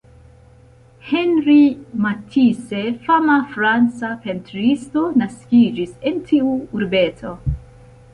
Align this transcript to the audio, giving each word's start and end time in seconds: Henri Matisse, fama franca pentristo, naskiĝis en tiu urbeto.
Henri 1.11 1.77
Matisse, 2.05 2.79
fama 3.05 3.35
franca 3.53 4.09
pentristo, 4.23 5.05
naskiĝis 5.25 5.93
en 6.13 6.17
tiu 6.33 6.57
urbeto. 6.81 7.35